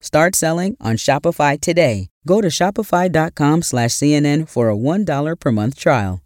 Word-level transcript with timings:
Start 0.00 0.34
selling 0.34 0.76
on 0.80 0.96
Shopify 0.96 1.60
today. 1.60 2.08
Go 2.26 2.40
to 2.40 2.48
shopify.com 2.48 3.62
slash 3.62 3.90
CNN 3.90 4.48
for 4.48 4.70
a 4.70 4.76
$1 4.76 5.38
per 5.38 5.52
month 5.52 5.78
trial. 5.78 6.22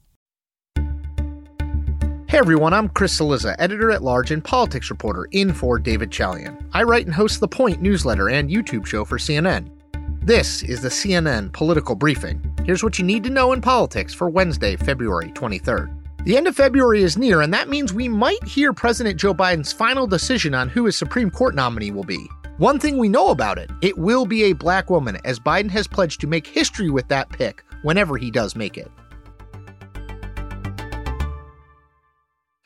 Hey 2.29 2.38
everyone, 2.38 2.74
I'm 2.74 2.88
Chris 2.88 3.21
Cillizza, 3.21 3.54
editor 3.60 3.92
at 3.92 4.02
large 4.02 4.32
and 4.32 4.42
politics 4.42 4.90
reporter 4.90 5.29
in 5.30 5.52
for 5.52 5.79
David 5.79 6.10
Chalian. 6.10 6.56
I 6.72 6.82
write 6.82 7.06
and 7.06 7.14
host 7.14 7.38
the 7.38 7.46
Point 7.46 7.80
newsletter 7.80 8.29
and 8.29 8.50
YouTube 8.50 8.87
show 8.87 9.04
for 9.04 9.18
CNN. 9.18 9.71
This 10.20 10.62
is 10.62 10.80
the 10.80 10.88
CNN 10.88 11.52
Political 11.52 11.95
Briefing. 11.95 12.43
Here's 12.64 12.82
what 12.82 12.98
you 12.98 13.04
need 13.04 13.22
to 13.25 13.30
know 13.30 13.52
in 13.52 13.61
politics 13.61 14.12
for 14.12 14.29
Wednesday, 14.29 14.75
February 14.75 15.29
23rd. 15.29 15.96
The 16.25 16.36
end 16.36 16.48
of 16.48 16.56
February 16.56 17.02
is 17.02 17.18
near, 17.18 17.43
and 17.43 17.52
that 17.54 17.68
means 17.68 17.93
we 17.93 18.09
might 18.09 18.43
hear 18.43 18.72
President 18.72 19.20
Joe 19.20 19.34
Biden's 19.34 19.72
final 19.72 20.06
decision 20.06 20.54
on 20.54 20.68
who 20.68 20.86
his 20.86 20.96
Supreme 20.96 21.30
Court 21.30 21.54
nominee 21.54 21.91
will 21.93 22.02
be. 22.04 22.27
One 22.59 22.79
thing 22.79 22.98
we 22.98 23.09
know 23.09 23.30
about 23.30 23.59
it 23.59 23.68
it 23.82 23.98
will 23.98 24.27
be 24.27 24.45
a 24.45 24.52
black 24.52 24.89
woman, 24.89 25.18
as 25.25 25.41
Biden 25.41 25.71
has 25.71 25.89
pledged 25.89 26.21
to 26.21 26.29
make 26.29 26.46
history 26.46 26.89
with 26.89 27.08
that 27.08 27.29
pick 27.29 27.64
whenever 27.82 28.17
he 28.17 28.30
does 28.30 28.54
make 28.54 28.79
it. 28.79 28.90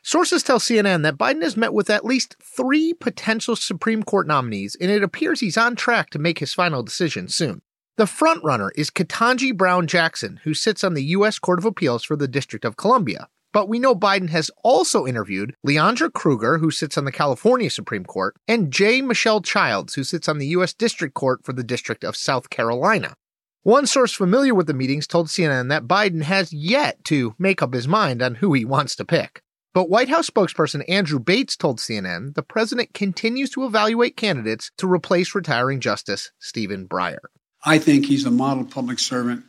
Sources 0.03 0.43
tell 0.43 0.59
CNN 0.59 1.01
that 1.03 1.17
Biden 1.17 1.41
has 1.41 1.57
met 1.57 1.73
with 1.73 1.89
at 1.89 2.05
least 2.05 2.35
three 2.41 2.93
potential 2.93 3.55
Supreme 3.55 4.03
Court 4.03 4.27
nominees, 4.27 4.75
and 4.79 4.91
it 4.91 5.03
appears 5.03 5.39
he's 5.39 5.57
on 5.57 5.75
track 5.75 6.11
to 6.11 6.19
make 6.19 6.37
his 6.37 6.53
final 6.53 6.83
decision 6.83 7.27
soon. 7.27 7.63
The 7.97 8.05
frontrunner 8.05 8.69
is 8.75 8.91
Ketanji 8.91 9.57
Brown 9.57 9.87
Jackson, 9.87 10.39
who 10.43 10.53
sits 10.53 10.83
on 10.83 10.93
the 10.93 11.03
U.S. 11.05 11.39
Court 11.39 11.59
of 11.59 11.65
Appeals 11.65 12.03
for 12.03 12.15
the 12.15 12.27
District 12.27 12.63
of 12.63 12.77
Columbia. 12.77 13.27
But 13.51 13.67
we 13.67 13.79
know 13.79 13.95
Biden 13.95 14.29
has 14.29 14.51
also 14.63 15.07
interviewed 15.07 15.55
Leondra 15.65 16.13
Kruger, 16.13 16.59
who 16.59 16.69
sits 16.69 16.97
on 16.97 17.05
the 17.05 17.11
California 17.11 17.69
Supreme 17.69 18.05
Court, 18.05 18.35
and 18.47 18.71
J. 18.71 19.01
Michelle 19.01 19.41
Childs, 19.41 19.95
who 19.95 20.03
sits 20.03 20.29
on 20.29 20.37
the 20.37 20.47
U.S. 20.47 20.73
District 20.73 21.15
Court 21.15 21.43
for 21.43 21.53
the 21.53 21.63
District 21.63 22.03
of 22.03 22.15
South 22.15 22.49
Carolina. 22.49 23.15
One 23.63 23.87
source 23.87 24.13
familiar 24.13 24.53
with 24.53 24.67
the 24.67 24.73
meetings 24.73 25.07
told 25.07 25.27
CNN 25.27 25.69
that 25.69 25.87
Biden 25.87 26.23
has 26.23 26.53
yet 26.53 27.03
to 27.05 27.35
make 27.39 27.61
up 27.61 27.73
his 27.73 27.87
mind 27.87 28.21
on 28.21 28.35
who 28.35 28.53
he 28.53 28.65
wants 28.65 28.95
to 28.95 29.05
pick. 29.05 29.41
But 29.73 29.89
White 29.89 30.09
House 30.09 30.29
spokesperson 30.29 30.83
Andrew 30.87 31.19
Bates 31.19 31.57
told 31.57 31.79
CNN 31.79 32.35
the 32.35 32.43
president 32.43 32.93
continues 32.93 33.49
to 33.51 33.65
evaluate 33.65 34.15
candidates 34.15 34.71
to 34.77 34.91
replace 34.91 35.35
retiring 35.35 35.79
Justice 35.79 36.31
Stephen 36.39 36.87
Breyer. 36.87 37.17
I 37.65 37.79
think 37.79 38.05
he's 38.05 38.25
a 38.25 38.31
model 38.31 38.63
public 38.63 38.99
servant 38.99 39.43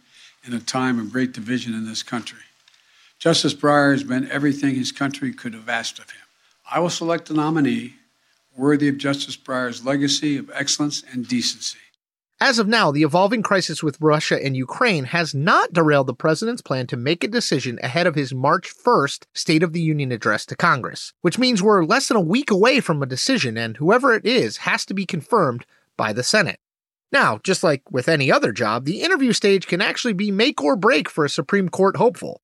in 0.44 0.54
a 0.54 0.60
time 0.60 0.98
of 0.98 1.12
great 1.12 1.32
division 1.32 1.74
in 1.74 1.86
this 1.86 2.02
country. 2.02 2.40
Justice 3.20 3.52
Breyer 3.52 3.92
has 3.92 4.02
been 4.02 4.30
everything 4.30 4.74
his 4.74 4.92
country 4.92 5.30
could 5.34 5.52
have 5.52 5.68
asked 5.68 5.98
of 5.98 6.10
him. 6.10 6.22
I 6.72 6.80
will 6.80 6.88
select 6.88 7.28
a 7.28 7.34
nominee 7.34 7.96
worthy 8.56 8.88
of 8.88 8.96
Justice 8.96 9.36
Breyer's 9.36 9.84
legacy 9.84 10.38
of 10.38 10.50
excellence 10.54 11.04
and 11.12 11.28
decency. 11.28 11.78
As 12.40 12.58
of 12.58 12.66
now, 12.66 12.90
the 12.90 13.02
evolving 13.02 13.42
crisis 13.42 13.82
with 13.82 14.00
Russia 14.00 14.42
and 14.42 14.56
Ukraine 14.56 15.04
has 15.04 15.34
not 15.34 15.74
derailed 15.74 16.06
the 16.06 16.14
president's 16.14 16.62
plan 16.62 16.86
to 16.86 16.96
make 16.96 17.22
a 17.22 17.28
decision 17.28 17.78
ahead 17.82 18.06
of 18.06 18.14
his 18.14 18.32
March 18.32 18.72
1st 18.74 19.26
State 19.34 19.62
of 19.62 19.74
the 19.74 19.82
Union 19.82 20.12
address 20.12 20.46
to 20.46 20.56
Congress, 20.56 21.12
which 21.20 21.38
means 21.38 21.62
we're 21.62 21.84
less 21.84 22.08
than 22.08 22.16
a 22.16 22.22
week 22.22 22.50
away 22.50 22.80
from 22.80 23.02
a 23.02 23.06
decision, 23.06 23.58
and 23.58 23.76
whoever 23.76 24.14
it 24.14 24.24
is 24.24 24.56
has 24.58 24.86
to 24.86 24.94
be 24.94 25.04
confirmed 25.04 25.66
by 25.98 26.14
the 26.14 26.22
Senate. 26.22 26.58
Now, 27.12 27.38
just 27.44 27.62
like 27.62 27.82
with 27.90 28.08
any 28.08 28.32
other 28.32 28.50
job, 28.50 28.86
the 28.86 29.02
interview 29.02 29.34
stage 29.34 29.66
can 29.66 29.82
actually 29.82 30.14
be 30.14 30.30
make 30.30 30.62
or 30.62 30.74
break 30.74 31.10
for 31.10 31.26
a 31.26 31.28
Supreme 31.28 31.68
Court 31.68 31.98
hopeful. 31.98 32.40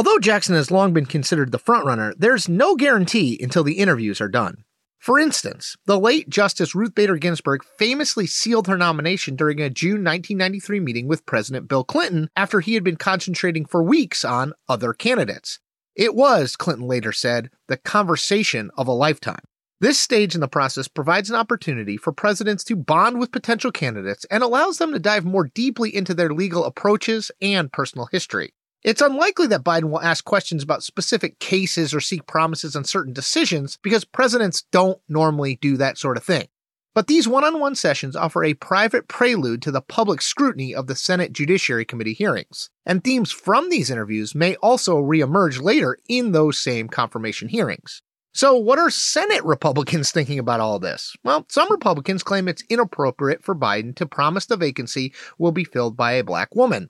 Although 0.00 0.18
Jackson 0.18 0.54
has 0.54 0.70
long 0.70 0.94
been 0.94 1.04
considered 1.04 1.52
the 1.52 1.58
frontrunner, 1.58 2.14
there's 2.16 2.48
no 2.48 2.74
guarantee 2.74 3.38
until 3.42 3.62
the 3.62 3.74
interviews 3.74 4.18
are 4.18 4.30
done. 4.30 4.64
For 4.98 5.18
instance, 5.18 5.76
the 5.84 6.00
late 6.00 6.30
Justice 6.30 6.74
Ruth 6.74 6.94
Bader 6.94 7.18
Ginsburg 7.18 7.62
famously 7.62 8.26
sealed 8.26 8.66
her 8.66 8.78
nomination 8.78 9.36
during 9.36 9.60
a 9.60 9.68
June 9.68 10.02
1993 10.02 10.80
meeting 10.80 11.06
with 11.06 11.26
President 11.26 11.68
Bill 11.68 11.84
Clinton 11.84 12.30
after 12.34 12.60
he 12.60 12.72
had 12.72 12.82
been 12.82 12.96
concentrating 12.96 13.66
for 13.66 13.82
weeks 13.82 14.24
on 14.24 14.54
other 14.70 14.94
candidates. 14.94 15.60
It 15.94 16.14
was, 16.14 16.56
Clinton 16.56 16.86
later 16.86 17.12
said, 17.12 17.50
the 17.68 17.76
conversation 17.76 18.70
of 18.78 18.88
a 18.88 18.92
lifetime. 18.92 19.44
This 19.82 19.98
stage 20.00 20.34
in 20.34 20.40
the 20.40 20.48
process 20.48 20.88
provides 20.88 21.28
an 21.28 21.36
opportunity 21.36 21.98
for 21.98 22.10
presidents 22.10 22.64
to 22.64 22.74
bond 22.74 23.20
with 23.20 23.32
potential 23.32 23.70
candidates 23.70 24.24
and 24.30 24.42
allows 24.42 24.78
them 24.78 24.94
to 24.94 24.98
dive 24.98 25.26
more 25.26 25.50
deeply 25.54 25.94
into 25.94 26.14
their 26.14 26.32
legal 26.32 26.64
approaches 26.64 27.30
and 27.42 27.70
personal 27.70 28.06
history. 28.06 28.54
It's 28.82 29.02
unlikely 29.02 29.46
that 29.48 29.62
Biden 29.62 29.90
will 29.90 30.00
ask 30.00 30.24
questions 30.24 30.62
about 30.62 30.82
specific 30.82 31.38
cases 31.38 31.92
or 31.92 32.00
seek 32.00 32.26
promises 32.26 32.74
on 32.74 32.84
certain 32.84 33.12
decisions 33.12 33.78
because 33.82 34.06
presidents 34.06 34.64
don't 34.72 34.98
normally 35.06 35.56
do 35.56 35.76
that 35.76 35.98
sort 35.98 36.16
of 36.16 36.24
thing. 36.24 36.48
But 36.94 37.06
these 37.06 37.28
one 37.28 37.44
on 37.44 37.60
one 37.60 37.74
sessions 37.74 38.16
offer 38.16 38.42
a 38.42 38.54
private 38.54 39.06
prelude 39.06 39.62
to 39.62 39.70
the 39.70 39.82
public 39.82 40.22
scrutiny 40.22 40.74
of 40.74 40.86
the 40.86 40.96
Senate 40.96 41.32
Judiciary 41.32 41.84
Committee 41.84 42.14
hearings. 42.14 42.70
And 42.86 43.04
themes 43.04 43.30
from 43.30 43.68
these 43.68 43.90
interviews 43.90 44.34
may 44.34 44.56
also 44.56 44.96
reemerge 44.96 45.62
later 45.62 45.98
in 46.08 46.32
those 46.32 46.58
same 46.58 46.88
confirmation 46.88 47.48
hearings. 47.48 48.02
So, 48.32 48.56
what 48.56 48.78
are 48.78 48.90
Senate 48.90 49.44
Republicans 49.44 50.10
thinking 50.12 50.38
about 50.38 50.60
all 50.60 50.78
this? 50.78 51.14
Well, 51.22 51.44
some 51.48 51.70
Republicans 51.70 52.22
claim 52.22 52.48
it's 52.48 52.64
inappropriate 52.70 53.44
for 53.44 53.54
Biden 53.54 53.94
to 53.96 54.06
promise 54.06 54.46
the 54.46 54.56
vacancy 54.56 55.12
will 55.38 55.52
be 55.52 55.64
filled 55.64 55.96
by 55.96 56.12
a 56.12 56.24
black 56.24 56.54
woman. 56.54 56.88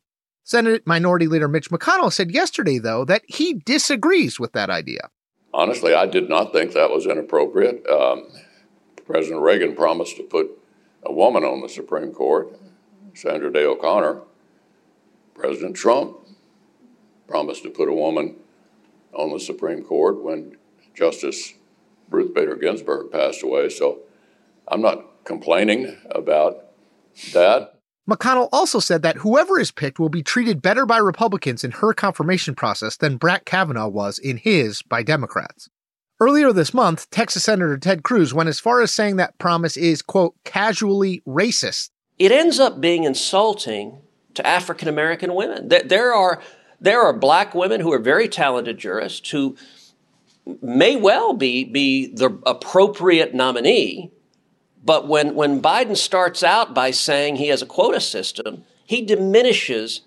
Senate 0.51 0.85
Minority 0.85 1.29
Leader 1.29 1.47
Mitch 1.47 1.71
McConnell 1.71 2.13
said 2.13 2.33
yesterday, 2.33 2.79
though, 2.79 3.05
that 3.05 3.23
he 3.29 3.55
disagrees 3.55 4.41
with 4.41 4.53
that 4.53 4.69
idea. 4.69 5.09
Honestly, 5.55 5.95
I 5.95 6.07
did 6.07 6.29
not 6.29 6.53
think 6.53 6.73
that 6.73 6.91
was 6.91 7.07
inappropriate. 7.07 7.87
Um, 7.87 8.27
President 9.07 9.43
Reagan 9.43 9.77
promised 9.77 10.17
to 10.17 10.25
put 10.25 10.51
a 11.05 11.13
woman 11.13 11.45
on 11.45 11.61
the 11.61 11.69
Supreme 11.69 12.11
Court, 12.11 12.59
Sandra 13.15 13.53
Day 13.53 13.65
O'Connor. 13.65 14.23
President 15.35 15.77
Trump 15.77 16.17
promised 17.29 17.63
to 17.63 17.71
put 17.71 17.89
a 17.89 17.95
woman 17.95 18.35
on 19.13 19.31
the 19.31 19.39
Supreme 19.39 19.85
Court 19.85 20.21
when 20.21 20.57
Justice 20.95 21.55
Ruth 22.09 22.35
Bader 22.35 22.57
Ginsburg 22.57 23.13
passed 23.13 23.45
away. 23.45 23.69
So 23.69 24.01
I'm 24.67 24.83
not 24.83 25.23
complaining 25.25 25.97
about 26.11 26.65
that. 27.35 27.80
McConnell 28.09 28.49
also 28.53 28.81
said 28.81 29.03
that 29.03 29.19
whoever 29.19 29.59
is 29.61 29.71
picked 29.71 29.99
will 29.99 30.09
be 30.09 30.23
treated 30.23 30.63
better 30.63 30.87
by 30.87 30.99
Republicans 30.99 31.63
in 31.63 31.71
her 31.73 31.93
confirmation 31.93 32.55
process 32.55 32.97
than 32.97 33.17
Brett 33.17 33.45
Kavanaugh 33.45 33.89
was 33.89 34.19
in 34.19 34.37
his 34.37 34.83
by 34.83 35.03
Democrats. 35.03 35.69
Earlier 36.19 36.53
this 36.53 36.75
month, 36.75 37.09
Texas 37.11 37.45
Senator 37.45 37.79
Ted 37.79 38.03
Cruz 38.03 38.35
went 38.35 38.49
as 38.49 38.61
far 38.61 38.83
as 38.83 38.91
saying 38.91 39.17
that 39.17 39.39
promise 39.39 39.77
is, 39.77 40.03
quote, 40.03 40.35
casually 40.45 41.23
racist. 41.27 41.91
It 42.19 42.31
ends 42.31 42.59
up 42.59 42.81
being 42.81 43.05
insulting 43.05 43.99
to 44.35 44.47
African 44.47 44.89
American 44.89 45.35
women. 45.35 45.69
There 45.69 46.15
are, 46.15 46.43
there 46.81 47.01
are 47.01 47.13
black 47.13 47.55
women 47.55 47.81
who 47.81 47.93
are 47.93 47.99
very 47.99 48.29
talented 48.29 48.77
jurists 48.77 49.31
who 49.31 49.57
may 50.61 50.97
well 50.97 51.33
be, 51.33 51.65
be 51.65 52.09
the 52.15 52.39
appropriate 52.45 53.35
nominee 53.35 54.11
but 54.85 55.07
when, 55.07 55.35
when 55.35 55.61
Biden 55.61 55.97
starts 55.97 56.43
out 56.43 56.75
by 56.75 56.91
saying 56.91 57.37
he 57.37 57.49
has 57.49 57.63
a 57.63 57.67
quota 57.67 58.01
system, 58.01 58.65
he 58.85 59.03
diminishes 59.03 60.03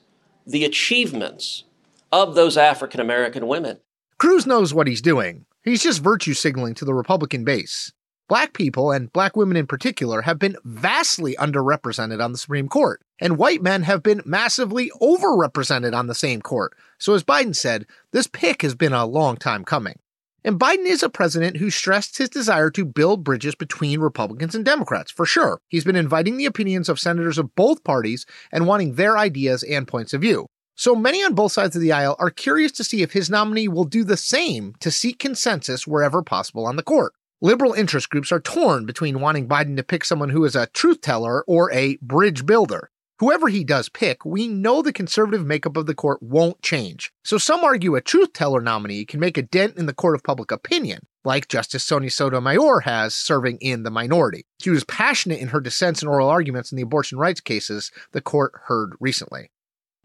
the 0.46 0.66
achievements 0.66 1.64
of 2.12 2.36
those 2.36 2.58
African 2.58 3.00
American 3.00 3.48
women. 3.48 3.80
Cruz 4.18 4.46
knows 4.46 4.74
what 4.74 4.88
he's 4.88 5.02
doing. 5.02 5.46
He's 5.64 5.84
just 5.84 6.02
virtue 6.02 6.34
signaling 6.34 6.74
to 6.76 6.86
the 6.86 6.94
Republican 6.94 7.44
base. 7.44 7.92
Black 8.30 8.54
people, 8.54 8.92
and 8.92 9.12
black 9.12 9.36
women 9.36 9.58
in 9.58 9.68
particular, 9.68 10.22
have 10.22 10.40
been 10.40 10.56
vastly 10.64 11.36
underrepresented 11.36 12.24
on 12.24 12.32
the 12.32 12.38
Supreme 12.38 12.70
Court, 12.70 13.02
and 13.20 13.38
white 13.38 13.62
men 13.62 13.84
have 13.84 14.02
been 14.02 14.22
massively 14.26 14.92
overrepresented 15.02 15.94
on 15.96 16.08
the 16.08 16.16
same 16.16 16.42
court. 16.42 16.74
So, 16.98 17.14
as 17.14 17.24
Biden 17.24 17.56
said, 17.56 17.86
this 18.12 18.28
pick 18.28 18.62
has 18.62 18.76
been 18.76 18.94
a 18.94 19.06
long 19.06 19.36
time 19.36 19.66
coming. 19.66 20.00
And 20.46 20.60
Biden 20.60 20.86
is 20.86 21.02
a 21.02 21.10
president 21.10 21.58
who 21.58 21.70
stressed 21.70 22.18
his 22.18 22.30
desire 22.30 22.70
to 22.72 22.84
build 22.84 23.24
bridges 23.24 23.56
between 23.56 24.02
Republicans 24.02 24.54
and 24.54 24.66
Democrats, 24.66 25.10
for 25.10 25.26
sure. 25.26 25.62
He's 25.70 25.86
been 25.86 25.96
inviting 25.96 26.36
the 26.36 26.46
opinions 26.46 26.90
of 26.90 27.00
senators 27.00 27.38
of 27.38 27.56
both 27.56 27.84
parties 27.86 28.26
and 28.52 28.68
wanting 28.68 28.96
their 28.96 29.18
ideas 29.18 29.64
and 29.64 29.88
points 29.88 30.14
of 30.14 30.22
view. 30.22 30.48
So 30.76 30.96
many 30.96 31.24
on 31.24 31.34
both 31.34 31.54
sides 31.54 31.76
of 31.76 31.82
the 31.82 31.94
aisle 31.94 32.18
are 32.20 32.30
curious 32.30 32.74
to 32.74 32.84
see 32.84 33.02
if 33.02 33.14
his 33.14 33.30
nominee 33.30 33.70
will 33.70 33.86
do 33.86 34.04
the 34.04 34.18
same 34.18 34.74
to 34.82 34.92
seek 34.92 35.20
consensus 35.20 35.88
wherever 35.88 36.22
possible 36.22 36.66
on 36.66 36.76
the 36.76 36.84
court. 36.84 37.14
Liberal 37.42 37.74
interest 37.74 38.10
groups 38.10 38.32
are 38.32 38.40
torn 38.40 38.86
between 38.86 39.22
wanting 39.22 39.48
Biden 39.48 39.78
to 39.78 39.84
pick 39.84 40.04
someone 40.04 40.30
who 40.30 40.44
is 40.46 40.56
a 40.56 40.68
truth 40.68 41.02
teller 41.02 41.44
or 41.46 41.72
a 41.72 41.98
bridge 42.02 42.46
builder. 42.46 42.90
Whoever 43.20 43.48
he 43.48 43.64
does 43.64 43.90
pick, 43.90 44.26
we 44.26 44.48
know 44.48 44.82
the 44.82 44.92
conservative 44.92 45.46
makeup 45.46 45.78
of 45.78 45.86
the 45.86 45.94
court 45.94 46.22
won't 46.24 46.62
change. 46.64 47.12
So 47.24 47.38
some 47.38 47.64
argue 47.64 47.96
a 47.96 48.02
truth 48.02 48.34
teller 48.34 48.60
nominee 48.60 49.06
can 49.06 49.20
make 49.20 49.38
a 49.38 49.44
dent 49.44 49.78
in 49.78 49.86
the 49.86 49.94
court 49.94 50.16
of 50.16 50.24
public 50.24 50.52
opinion, 50.52 51.06
like 51.24 51.48
Justice 51.48 51.84
Sonia 51.84 52.10
Sotomayor 52.10 52.82
has 52.82 53.14
serving 53.14 53.60
in 53.60 53.84
the 53.84 53.92
minority. 53.92 54.46
She 54.60 54.72
was 54.72 54.84
passionate 54.84 55.40
in 55.40 55.50
her 55.50 55.62
dissents 55.62 56.02
and 56.02 56.10
oral 56.10 56.28
arguments 56.28 56.72
in 56.72 56.76
the 56.76 56.82
abortion 56.82 57.20
rights 57.20 57.40
cases 57.40 57.92
the 58.14 58.22
court 58.22 58.54
heard 58.66 58.94
recently. 59.00 59.52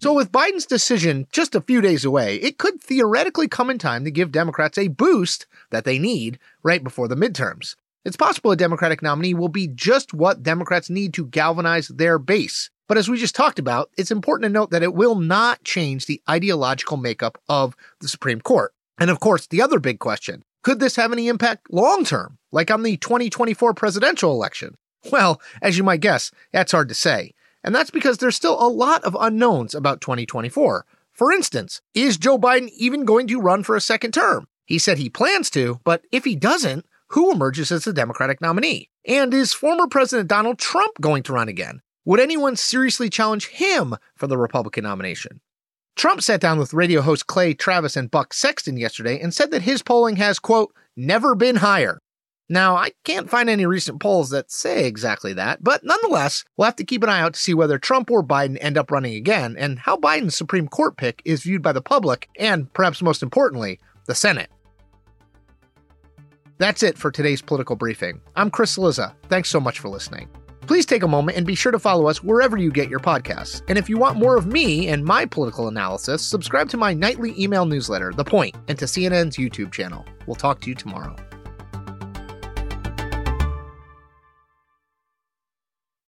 So, 0.01 0.13
with 0.13 0.31
Biden's 0.31 0.67
decision 0.67 1.27
just 1.33 1.57
a 1.57 1.61
few 1.61 1.81
days 1.81 2.05
away, 2.05 2.37
it 2.37 2.57
could 2.57 2.81
theoretically 2.81 3.49
come 3.49 3.69
in 3.69 3.79
time 3.79 4.05
to 4.05 4.13
give 4.13 4.31
Democrats 4.31 4.79
a 4.79 4.87
boost 4.87 5.47
that 5.71 5.85
they 5.85 5.99
need 5.99 6.39
right 6.63 6.85
before 6.85 7.09
the 7.09 7.17
midterms. 7.17 7.75
It's 8.05 8.17
possible 8.17 8.53
a 8.53 8.57
Democratic 8.57 9.03
nominee 9.03 9.35
will 9.35 9.49
be 9.49 9.67
just 9.67 10.15
what 10.15 10.45
Democrats 10.45 10.89
need 10.89 11.15
to 11.15 11.27
galvanize 11.27 11.89
their 11.89 12.19
base. 12.19 12.71
But 12.89 12.97
as 12.97 13.09
we 13.09 13.19
just 13.19 13.35
talked 13.35 13.59
about, 13.59 13.91
it's 13.97 14.11
important 14.11 14.47
to 14.47 14.53
note 14.53 14.71
that 14.71 14.83
it 14.83 14.95
will 14.95 15.15
not 15.15 15.63
change 15.63 16.07
the 16.07 16.23
ideological 16.29 16.97
makeup 16.97 17.41
of 17.49 17.77
the 18.01 18.09
Supreme 18.09 18.41
Court. 18.41 18.73
And 18.99 19.11
of 19.11 19.21
course, 19.21 19.47
the 19.47 19.63
other 19.63 19.79
big 19.79 19.99
question 19.99 20.43
could 20.65 20.81
this 20.81 20.97
have 20.97 21.13
any 21.13 21.29
impact 21.29 21.73
long 21.73 22.05
term, 22.05 22.39
like 22.51 22.71
on 22.71 22.83
the 22.83 22.97
2024 22.97 23.75
presidential 23.75 24.33
election? 24.33 24.75
Well, 25.13 25.41
as 25.63 25.79
you 25.79 25.85
might 25.85 26.01
guess, 26.01 26.33
that's 26.53 26.73
hard 26.73 26.89
to 26.89 26.95
say. 26.95 27.33
And 27.63 27.75
that's 27.75 27.91
because 27.91 28.19
there's 28.19 28.37
still 28.37 28.61
a 28.61 28.69
lot 28.69 29.05
of 29.05 29.17
unknowns 29.19 29.75
about 29.75 30.01
2024. 30.01 30.85
For 31.13 31.33
instance, 31.33 31.81
is 31.95 32.17
Joe 32.17 32.39
Biden 32.39 32.71
even 32.77 33.05
going 33.05 33.27
to 33.29 33.41
run 33.41 33.63
for 33.63 33.77
a 33.77 33.81
second 33.81 34.13
term? 34.13 34.47
He 34.65 34.79
said 34.79 34.99
he 34.99 35.09
plans 35.09 35.51
to, 35.51 35.81
but 35.85 36.03
if 36.13 36.25
he 36.25 36.37
doesn't, 36.37 36.87
who 37.09 37.33
emerges 37.33 37.73
as 37.73 37.85
the 37.85 37.93
Democratic 37.93 38.41
nominee? 38.41 38.91
And 39.07 39.33
is 39.33 39.53
former 39.53 39.87
President 39.87 40.29
Donald 40.29 40.59
Trump 40.59 41.01
going 41.01 41.23
to 41.25 41.33
run 41.33 41.49
again? 41.49 41.81
Would 42.09 42.21
anyone 42.21 42.57
seriously 42.57 43.11
challenge 43.11 43.49
him 43.49 43.95
for 44.17 44.27
the 44.27 44.39
Republican 44.39 44.85
nomination? 44.85 45.43
Trump 45.95 46.23
sat 46.23 46.41
down 46.41 46.59
with 46.59 46.73
radio 46.73 47.03
host 47.03 47.27
Clay 47.27 47.53
Travis 47.53 47.97
and 47.97 48.11
Buck 48.11 48.33
Sexton 48.33 48.79
yesterday 48.79 49.21
and 49.21 49.35
said 49.35 49.51
that 49.51 49.61
his 49.61 49.83
polling 49.83 50.17
has, 50.17 50.39
quote, 50.39 50.73
never 50.97 51.35
been 51.35 51.57
higher. 51.57 51.99
Now, 52.49 52.77
I 52.77 52.93
can't 53.05 53.29
find 53.29 53.51
any 53.51 53.67
recent 53.67 54.01
polls 54.01 54.31
that 54.31 54.51
say 54.51 54.87
exactly 54.87 55.35
that, 55.35 55.63
but 55.63 55.85
nonetheless, 55.85 56.47
we'll 56.57 56.65
have 56.65 56.77
to 56.77 56.85
keep 56.85 57.03
an 57.03 57.11
eye 57.11 57.21
out 57.21 57.35
to 57.35 57.41
see 57.41 57.53
whether 57.53 57.79
Trump 57.79 58.11
or 58.11 58.25
Biden 58.25 58.57
end 58.59 58.79
up 58.79 58.91
running 58.91 59.15
again 59.15 59.55
and 59.59 59.79
how 59.79 59.99
Biden's 59.99 60.35
Supreme 60.35 60.67
Court 60.67 60.97
pick 60.97 61.21
is 61.27 61.43
viewed 61.43 61.61
by 61.61 61.73
the 61.73 61.83
public 61.83 62.31
and, 62.39 62.73
perhaps 62.73 63.03
most 63.03 63.23
importantly, 63.23 63.81
the 64.07 64.15
Senate. 64.15 64.49
That's 66.57 66.83
it 66.83 66.97
for 66.97 67.11
today's 67.11 67.43
political 67.43 67.77
briefing. 67.77 68.23
I'm 68.35 68.51
Chris 68.51 68.79
Cillizza. 68.79 69.13
Thanks 69.29 69.51
so 69.51 69.61
much 69.61 69.79
for 69.79 69.91
listening. 69.91 70.31
Please 70.69 70.85
take 70.85 71.03
a 71.03 71.09
moment 71.09 71.39
and 71.39 71.47
be 71.47 71.55
sure 71.55 71.73
to 71.73 71.79
follow 71.79 72.09
us 72.09 72.23
wherever 72.23 72.59
you 72.59 72.71
get 72.71 72.91
your 72.91 73.01
podcasts. 73.01 73.63
And 73.69 73.79
if 73.79 73.89
you 73.89 73.97
want 73.97 74.19
more 74.19 74.37
of 74.37 74.47
me 74.47 74.89
and 74.89 75.03
my 75.03 75.25
political 75.25 75.67
analysis, 75.67 76.23
subscribe 76.23 76.69
to 76.69 76.77
my 76.77 76.93
nightly 76.93 77.35
email 77.43 77.65
newsletter, 77.65 78.13
The 78.13 78.25
Point, 78.25 78.55
and 78.69 78.79
to 78.79 78.85
CNN's 78.85 79.39
YouTube 79.39 79.73
channel. 79.73 80.05
We'll 80.27 80.37
talk 80.37 80.61
to 80.61 80.69
you 80.69 80.75
tomorrow. 80.75 81.17